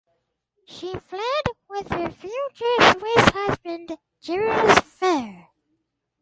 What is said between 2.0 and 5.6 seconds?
future Swiss husband Jules Fehr.